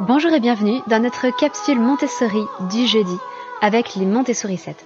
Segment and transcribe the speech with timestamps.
[0.00, 3.16] Bonjour et bienvenue dans notre capsule Montessori du jeudi
[3.60, 4.76] avec les Montessori 7.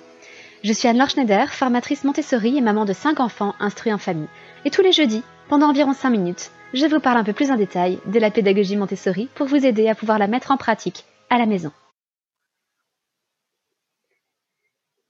[0.64, 4.30] Je suis Anne-Laure Schneider, formatrice Montessori et maman de 5 enfants instruits en famille.
[4.64, 7.56] Et tous les jeudis, pendant environ 5 minutes, je vous parle un peu plus en
[7.56, 11.36] détail de la pédagogie Montessori pour vous aider à pouvoir la mettre en pratique à
[11.36, 11.72] la maison.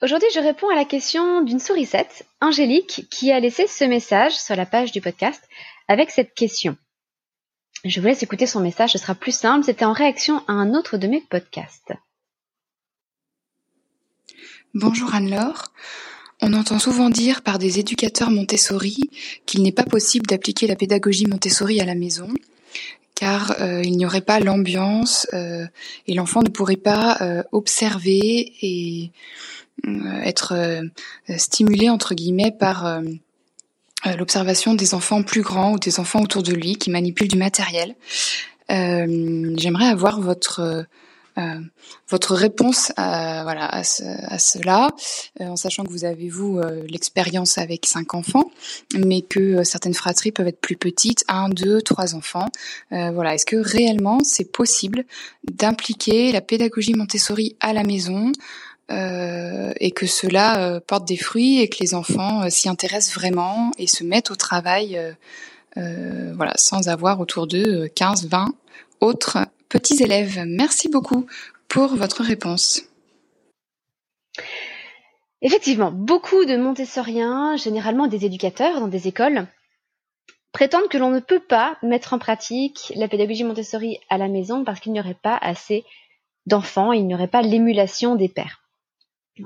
[0.03, 4.57] Aujourd'hui, je réponds à la question d'une sourisette, Angélique, qui a laissé ce message sur
[4.57, 5.48] la page du podcast
[5.87, 6.77] avec cette question.
[7.85, 9.64] Je vous laisse écouter son message, ce sera plus simple.
[9.64, 11.93] C'était en réaction à un autre de mes podcasts.
[14.72, 15.72] Bonjour Anne-Laure.
[16.41, 19.11] On entend souvent dire par des éducateurs Montessori
[19.46, 22.29] qu'il n'est pas possible d'appliquer la pédagogie Montessori à la maison,
[23.17, 25.67] car euh, il n'y aurait pas l'ambiance euh,
[26.07, 29.11] et l'enfant ne pourrait pas euh, observer et
[30.22, 30.83] être
[31.36, 33.00] stimulé entre guillemets par
[34.17, 37.95] l'observation des enfants plus grands ou des enfants autour de lui qui manipulent du matériel.
[38.70, 40.86] Euh, J'aimerais avoir votre
[41.39, 41.61] euh,
[42.09, 44.91] votre réponse à, voilà, à, cela,
[45.41, 48.50] euh, en sachant que vous avez, vous, euh, l'expérience avec cinq enfants,
[48.94, 52.48] mais que certaines fratries peuvent être plus petites, un, deux, trois enfants.
[52.91, 55.05] voilà, Est-ce que réellement c'est possible
[55.50, 58.33] d'impliquer la pédagogie Montessori à la maison
[58.92, 63.14] euh, et que cela euh, porte des fruits et que les enfants euh, s'y intéressent
[63.14, 65.00] vraiment et se mettent au travail
[65.74, 68.52] voilà, sans avoir autour d'eux 15, 20
[69.00, 69.38] autres
[69.70, 70.44] petits élèves.
[70.46, 71.26] Merci beaucoup
[71.66, 72.82] pour votre réponse.
[75.40, 79.46] Effectivement, beaucoup de Montessoriens, généralement des éducateurs dans des écoles,
[80.52, 84.64] prétendent que l'on ne peut pas mettre en pratique la pédagogie Montessori à la maison
[84.64, 85.84] parce qu'il n'y aurait pas assez
[86.44, 88.61] d'enfants, il n'y aurait pas l'émulation des pères.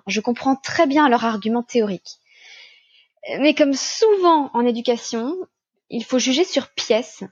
[0.07, 2.19] Je comprends très bien leur argument théorique.
[3.41, 5.35] Mais comme souvent en éducation,
[5.91, 7.25] il faut juger sur pièce.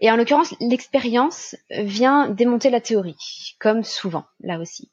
[0.00, 4.90] Et en l'occurrence, l'expérience vient démonter la théorie, comme souvent, là aussi.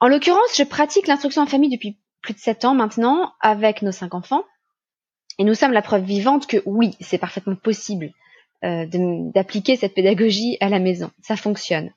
[0.00, 3.92] En l'occurrence, je pratique l'instruction en famille depuis plus de sept ans maintenant avec nos
[3.92, 4.44] cinq enfants.
[5.38, 8.12] Et nous sommes la preuve vivante que oui, c'est parfaitement possible
[8.64, 8.86] euh,
[9.34, 11.10] d'appliquer cette pédagogie à la maison.
[11.22, 11.92] Ça fonctionne.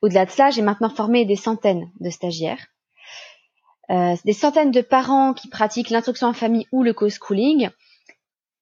[0.00, 2.66] Au-delà de cela, j'ai maintenant formé des centaines de stagiaires
[3.90, 7.70] euh, des centaines de parents qui pratiquent l'instruction en famille ou le co-schooling.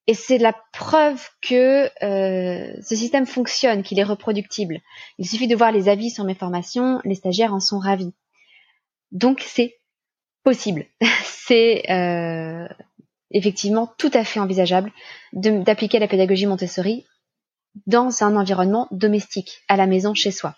[0.07, 4.79] Et c'est la preuve que euh, ce système fonctionne, qu'il est reproductible.
[5.19, 8.13] Il suffit de voir les avis sur mes formations, les stagiaires en sont ravis.
[9.11, 9.77] Donc c'est
[10.43, 10.85] possible.
[11.23, 12.67] c'est euh,
[13.29, 14.91] effectivement tout à fait envisageable
[15.33, 17.05] d'appliquer la pédagogie Montessori
[17.85, 20.55] dans un environnement domestique, à la maison, chez soi.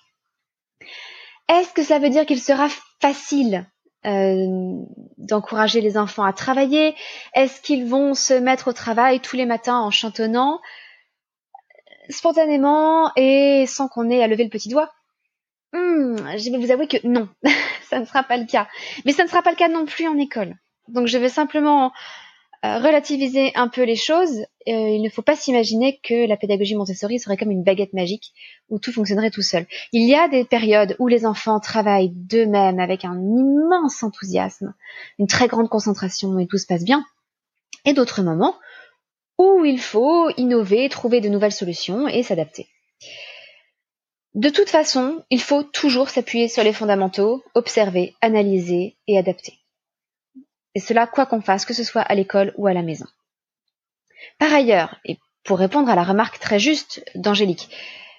[1.50, 2.69] Est-ce que ça veut dire qu'il sera
[3.00, 3.68] facile
[4.06, 4.84] euh,
[5.18, 6.96] d'encourager les enfants à travailler
[7.34, 10.59] Est-ce qu'ils vont se mettre au travail tous les matins en chantonnant
[12.09, 14.92] spontanément et sans qu'on ait à lever le petit doigt?
[15.72, 17.28] Hmm, Je vais vous avouer que non,
[17.90, 18.68] ça ne sera pas le cas.
[19.06, 20.56] Mais ça ne sera pas le cas non plus en école.
[20.90, 21.92] Donc je vais simplement
[22.63, 27.19] relativiser un peu les choses, euh, il ne faut pas s'imaginer que la pédagogie Montessori
[27.19, 28.34] serait comme une baguette magique
[28.69, 29.68] où tout fonctionnerait tout seul.
[29.91, 34.74] Il y a des périodes où les enfants travaillent d'eux-mêmes avec un immense enthousiasme,
[35.19, 37.06] une très grande concentration et tout se passe bien,
[37.84, 38.56] et d'autres moments
[39.38, 42.68] où il faut innover, trouver de nouvelles solutions et s'adapter.
[44.35, 49.62] De toute façon, il faut toujours s'appuyer sur les fondamentaux, observer, analyser et adapter.
[50.76, 53.06] Et cela quoi qu'on fasse, que ce soit à l'école ou à la maison.
[54.40, 57.70] Par ailleurs, et pour répondre à la remarque très juste d'Angélique,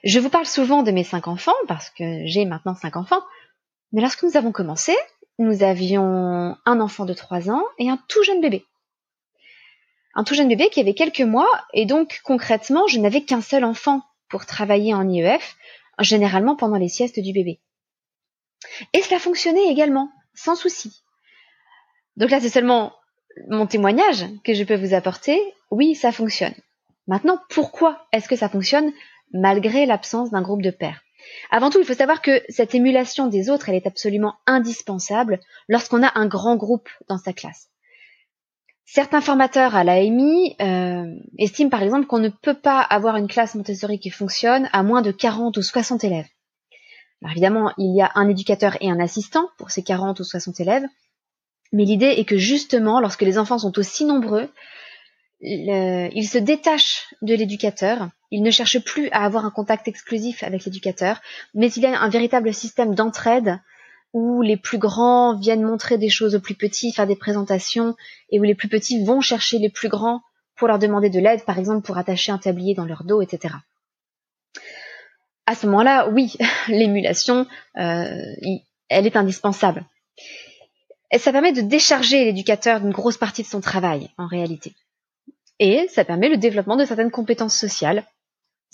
[0.04, 3.22] je vous parle souvent de mes cinq enfants, parce que j'ai maintenant cinq enfants,
[3.92, 4.94] mais lorsque nous avons commencé,
[5.38, 8.64] nous avions un enfant de trois ans et un tout jeune bébé.
[10.14, 13.64] Un tout jeune bébé qui avait quelques mois, et donc concrètement, je n'avais qu'un seul
[13.64, 15.56] enfant pour travailler en IEF,
[16.00, 17.60] généralement pendant les siestes du bébé.
[18.92, 21.03] Et cela fonctionnait également, sans souci.
[22.16, 22.92] Donc là, c'est seulement
[23.48, 25.40] mon témoignage que je peux vous apporter.
[25.70, 26.54] Oui, ça fonctionne.
[27.06, 28.92] Maintenant, pourquoi est-ce que ça fonctionne
[29.32, 31.02] malgré l'absence d'un groupe de pairs?
[31.50, 36.02] Avant tout, il faut savoir que cette émulation des autres, elle est absolument indispensable lorsqu'on
[36.02, 37.70] a un grand groupe dans sa classe.
[38.84, 41.06] Certains formateurs à l'AMI euh,
[41.38, 45.02] estiment par exemple qu'on ne peut pas avoir une classe Montessori qui fonctionne à moins
[45.02, 46.28] de 40 ou 60 élèves.
[47.22, 50.60] Alors évidemment, il y a un éducateur et un assistant pour ces 40 ou 60
[50.60, 50.84] élèves,
[51.72, 54.48] mais l'idée est que justement, lorsque les enfants sont aussi nombreux,
[55.40, 60.64] ils se détachent de l'éducateur, ils ne cherchent plus à avoir un contact exclusif avec
[60.64, 61.20] l'éducateur,
[61.54, 63.60] mais il y a un véritable système d'entraide
[64.12, 67.96] où les plus grands viennent montrer des choses aux plus petits, faire des présentations,
[68.30, 70.22] et où les plus petits vont chercher les plus grands
[70.56, 73.54] pour leur demander de l'aide, par exemple pour attacher un tablier dans leur dos, etc.
[75.46, 76.36] à ce moment-là, oui,
[76.68, 77.46] l'émulation,
[77.76, 78.22] euh,
[78.88, 79.84] elle est indispensable.
[81.14, 84.74] Et ça permet de décharger l'éducateur d'une grosse partie de son travail, en réalité.
[85.60, 88.04] Et ça permet le développement de certaines compétences sociales,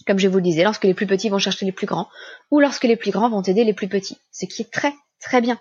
[0.07, 2.09] comme je vous le disais, lorsque les plus petits vont chercher les plus grands,
[2.51, 5.43] ou lorsque les plus grands vont aider les plus petits, ce qui est très très
[5.43, 5.61] bien.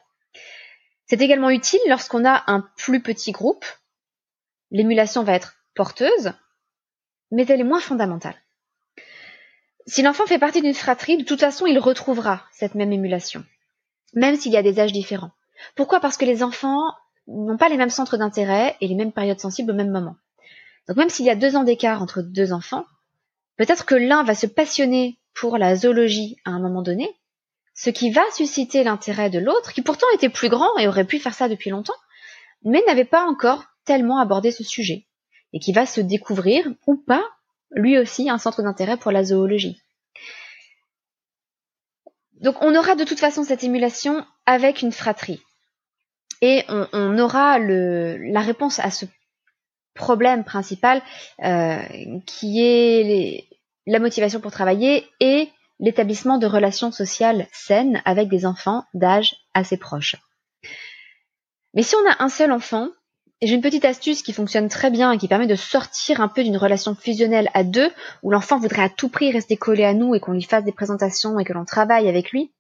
[1.08, 3.66] C'est également utile lorsqu'on a un plus petit groupe.
[4.72, 6.32] L'émulation va être porteuse,
[7.30, 8.42] mais elle est moins fondamentale.
[9.86, 13.44] Si l'enfant fait partie d'une fratrie, de toute façon, il retrouvera cette même émulation,
[14.14, 15.32] même s'il y a des âges différents.
[15.76, 16.00] Pourquoi?
[16.00, 16.94] Parce que les enfants
[17.28, 20.16] n'ont pas les mêmes centres d'intérêt et les mêmes périodes sensibles au même moment.
[20.88, 22.86] Donc même s'il y a deux ans d'écart entre deux enfants,
[23.58, 27.16] peut-être que l'un va se passionner pour la zoologie à un moment donné,
[27.76, 31.20] ce qui va susciter l'intérêt de l'autre, qui pourtant était plus grand et aurait pu
[31.20, 31.94] faire ça depuis longtemps,
[32.64, 35.08] mais n'avait pas encore tellement abordé ce sujet,
[35.54, 37.24] et qui va se découvrir, ou pas,
[37.72, 39.82] lui aussi, un centre d'intérêt pour la zoologie.
[42.42, 45.42] Donc on aura de toute façon cette émulation avec une fratrie.
[46.42, 49.06] Et on, aura la réponse à ce
[49.94, 51.02] problème principal
[51.44, 51.82] euh,
[52.26, 53.48] qui est
[53.86, 55.50] la motivation pour travailler et
[55.80, 60.16] l'établissement de relations sociales saines avec des enfants d'âge assez proche.
[61.74, 62.90] Mais si on a un seul enfant,
[63.42, 66.44] j'ai une petite astuce qui fonctionne très bien et qui permet de sortir un peu
[66.44, 67.90] d'une relation fusionnelle à deux,
[68.22, 70.74] où l'enfant voudrait à tout prix rester collé à nous et qu'on lui fasse des
[70.74, 72.54] présentations et que l'on travaille avec lui.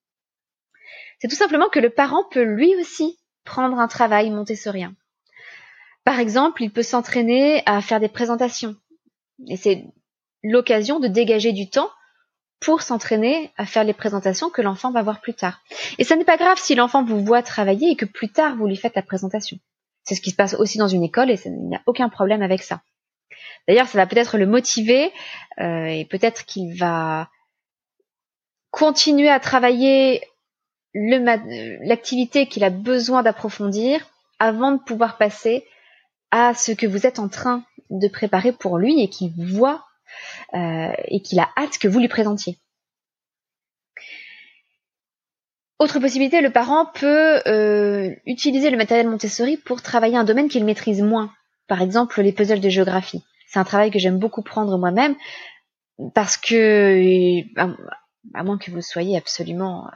[1.19, 3.18] C'est tout simplement que le parent peut lui aussi
[3.49, 4.93] prendre un travail montessorien.
[6.05, 8.75] Par exemple, il peut s'entraîner à faire des présentations.
[9.47, 9.85] Et c'est
[10.43, 11.89] l'occasion de dégager du temps
[12.59, 15.61] pour s'entraîner à faire les présentations que l'enfant va voir plus tard.
[15.97, 18.67] Et ça n'est pas grave si l'enfant vous voit travailler et que plus tard vous
[18.67, 19.57] lui faites la présentation.
[20.03, 22.41] C'est ce qui se passe aussi dans une école et il n'y a aucun problème
[22.41, 22.81] avec ça.
[23.67, 25.11] D'ailleurs, ça va peut-être le motiver
[25.59, 27.29] euh, et peut-être qu'il va
[28.71, 30.21] continuer à travailler
[30.93, 34.05] l'activité qu'il a besoin d'approfondir
[34.39, 35.65] avant de pouvoir passer
[36.31, 39.83] à ce que vous êtes en train de préparer pour lui et qu'il voit
[40.53, 42.57] euh, et qu'il a hâte que vous lui présentiez.
[45.79, 50.65] Autre possibilité, le parent peut euh, utiliser le matériel Montessori pour travailler un domaine qu'il
[50.65, 51.31] maîtrise moins.
[51.67, 53.23] Par exemple, les puzzles de géographie.
[53.47, 55.15] C'est un travail que j'aime beaucoup prendre moi-même
[56.13, 59.91] parce que, à, moins que vous soyez absolument euh,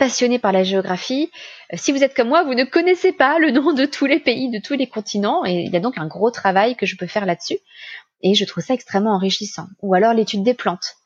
[0.00, 1.30] passionné par la géographie,
[1.74, 4.50] si vous êtes comme moi, vous ne connaissez pas le nom de tous les pays,
[4.50, 7.06] de tous les continents, et il y a donc un gros travail que je peux
[7.06, 7.58] faire là-dessus.
[8.22, 9.66] Et je trouve ça extrêmement enrichissant.
[9.82, 10.96] Ou alors l'étude des plantes.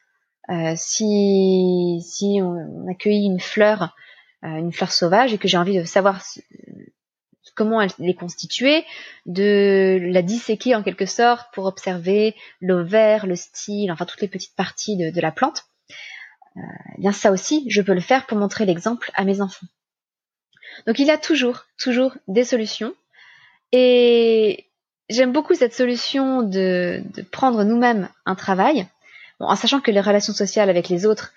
[0.49, 3.97] Euh, si, si on accueille une fleur,
[4.45, 6.23] euh, une fleur sauvage, et que j'ai envie de savoir
[7.57, 8.85] comment elle est constituée,
[9.27, 14.55] de la disséquer en quelque sorte pour observer l'ovaire, le style, enfin toutes les petites
[14.55, 15.65] parties de, la plante,
[16.57, 19.67] eh bien ça aussi, je peux le faire pour montrer l'exemple à mes enfants.
[20.87, 22.95] Donc il y a toujours, toujours des solutions.
[23.73, 24.67] Et
[25.09, 28.87] j'aime beaucoup cette solution de, prendre nous-mêmes un travail,
[29.41, 31.33] en sachant que les relations sociales avec les autres,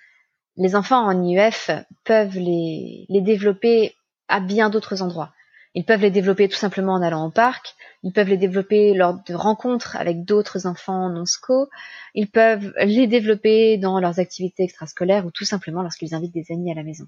[0.56, 1.72] les enfants en IEF
[2.04, 3.96] peuvent les, les développer
[4.28, 5.34] à bien d'autres endroits.
[5.78, 9.14] Ils peuvent les développer tout simplement en allant au parc, ils peuvent les développer lors
[9.24, 11.70] de rencontres avec d'autres enfants non SCO,
[12.16, 16.72] ils peuvent les développer dans leurs activités extrascolaires ou tout simplement lorsqu'ils invitent des amis
[16.72, 17.06] à la maison.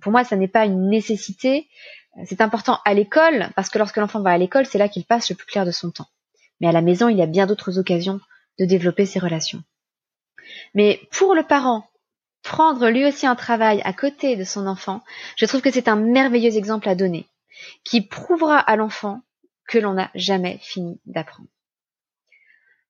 [0.00, 1.68] pour moi, ça n'est pas une nécessité,
[2.24, 5.30] c'est important à l'école, parce que lorsque l'enfant va à l'école, c'est là qu'il passe
[5.30, 6.08] le plus clair de son temps.
[6.60, 8.18] Mais à la maison, il y a bien d'autres occasions
[8.58, 9.62] de développer ses relations.
[10.74, 11.86] Mais pour le parent,
[12.42, 15.04] prendre lui aussi un travail à côté de son enfant,
[15.36, 17.28] je trouve que c'est un merveilleux exemple à donner,
[17.84, 19.22] qui prouvera à l'enfant
[19.66, 21.48] que l'on n'a jamais fini d'apprendre.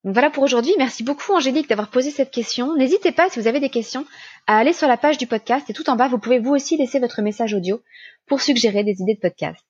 [0.04, 0.72] Donc voilà pour aujourd'hui.
[0.78, 2.76] Merci beaucoup Angélique d'avoir posé cette question.
[2.76, 4.06] N'hésitez pas si vous avez des questions
[4.46, 6.76] à aller sur la page du podcast et tout en bas vous pouvez vous aussi
[6.76, 7.82] laisser votre message audio
[8.26, 9.64] pour suggérer des idées de podcast.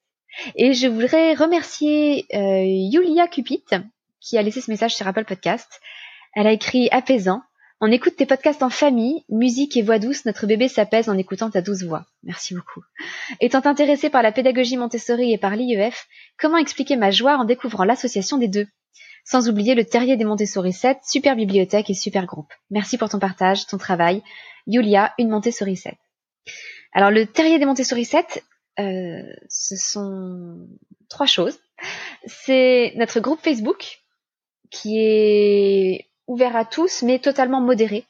[0.54, 3.64] Et je voudrais remercier euh, Yulia Cupit
[4.20, 5.80] qui a laissé ce message sur Apple Podcast.
[6.34, 7.40] Elle a écrit apaisant.
[7.80, 11.50] On écoute tes podcasts en famille, musique et voix douce, notre bébé s'apaise en écoutant
[11.50, 12.06] ta douce voix.
[12.23, 12.83] Merci beaucoup.
[13.40, 16.06] Étant intéressé par la pédagogie Montessori et par l'IEF,
[16.38, 18.66] comment expliquer ma joie en découvrant l'association des deux?
[19.26, 22.50] Sans oublier le Terrier des Montessori 7, super bibliothèque et super groupe.
[22.71, 24.23] Merci pour ton partage, ton travail.
[24.66, 25.95] Yulia, une Montessori 7.
[26.92, 28.42] Alors le Terrier des Montessori 7,
[28.78, 30.66] euh, ce sont
[31.11, 31.59] trois choses.
[32.25, 33.99] C'est notre groupe Facebook
[34.71, 38.04] qui est ouvert à tous mais totalement modéré.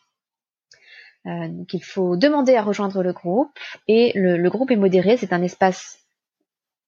[1.26, 3.58] Euh, donc il faut demander à rejoindre le groupe
[3.88, 5.98] et le, le groupe est modéré, c'est un espace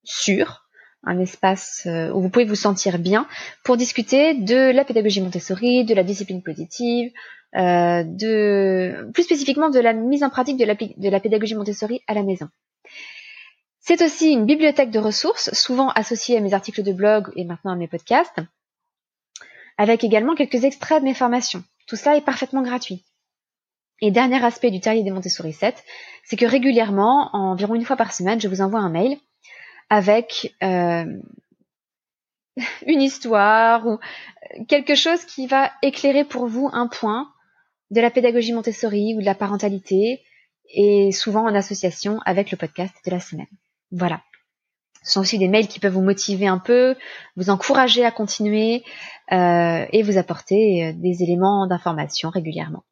[0.04, 0.68] sûr
[1.04, 3.26] un espace euh, où vous pouvez vous sentir bien
[3.64, 7.12] pour discuter de la pédagogie Montessori, de la discipline positive,
[7.56, 12.02] euh, de plus spécifiquement de la mise en pratique de la, de la pédagogie Montessori
[12.06, 12.48] à la maison.
[13.80, 17.72] C'est aussi une bibliothèque de ressources, souvent associée à mes articles de blog et maintenant
[17.72, 18.40] à mes podcasts,
[19.78, 21.64] avec également quelques extraits de mes formations.
[21.86, 23.04] Tout cela est parfaitement gratuit.
[24.00, 25.82] Et dernier aspect du terrier des Montessori 7,
[26.24, 29.16] c'est que régulièrement, environ une fois par semaine, je vous envoie un mail
[29.90, 31.06] avec euh,
[32.86, 33.98] une histoire ou
[34.68, 37.32] quelque chose qui va éclairer pour vous un point
[37.90, 40.22] de la pédagogie Montessori ou de la parentalité,
[40.74, 43.46] et souvent en association avec le podcast de la semaine.
[43.90, 44.20] Voilà.
[45.08, 46.94] Ce sont aussi des mails qui peuvent vous motiver un peu,
[47.36, 48.84] vous encourager à continuer
[49.32, 52.84] euh, et vous apporter euh, des éléments d'information régulièrement.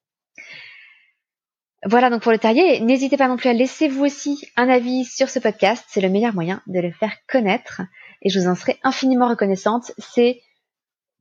[1.85, 2.80] Voilà donc pour le terrier.
[2.80, 5.85] N'hésitez pas non plus à laisser vous aussi un avis sur ce podcast.
[5.88, 7.82] C'est le meilleur moyen de le faire connaître
[8.23, 9.92] et je vous en serai infiniment reconnaissante.
[9.99, 10.40] C'est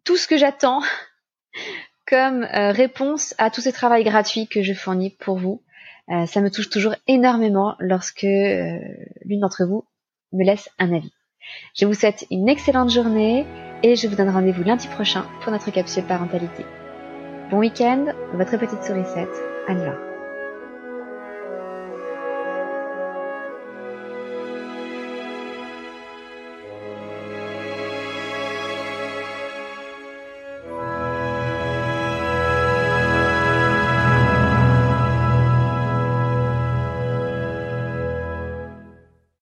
[0.06, 0.82] tout ce que j'attends
[2.08, 5.62] comme euh, réponse à tout ce travail gratuit que je fournis pour vous.
[6.10, 8.80] Euh, ça me touche toujours énormément lorsque euh,
[9.26, 9.86] l'une d'entre vous
[10.36, 11.14] me laisse un avis.
[11.76, 13.46] Je vous souhaite une excellente journée
[13.84, 16.66] et je vous donne rendez-vous lundi prochain pour notre capsule parentalité.
[17.52, 19.30] Bon week-end, votre petite sourisette,
[19.68, 20.15] Anne-Laure.